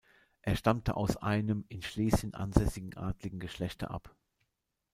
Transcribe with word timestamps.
Er 0.41 0.55
stammte 0.55 0.97
aus 0.97 1.15
einem 1.15 1.63
in 1.69 1.83
Schlesien 1.83 2.33
ansässigen 2.33 2.97
adligen 2.97 3.37
Geschlechte 3.39 3.91
ab. 3.91 4.15